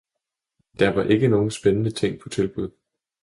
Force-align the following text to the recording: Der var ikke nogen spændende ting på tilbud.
Der 0.79 0.93
var 0.95 1.03
ikke 1.03 1.27
nogen 1.27 1.51
spændende 1.51 1.91
ting 1.91 2.19
på 2.19 2.29
tilbud. 2.29 2.71